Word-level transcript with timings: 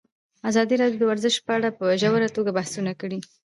ازادي 0.49 0.75
راډیو 0.81 0.99
د 1.01 1.05
ورزش 1.11 1.35
په 1.45 1.51
اړه 1.57 1.69
په 1.77 1.85
ژوره 2.01 2.29
توګه 2.35 2.51
بحثونه 2.57 2.91
کړي. 3.01 3.19